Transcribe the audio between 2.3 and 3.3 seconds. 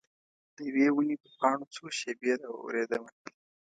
را اوریدمه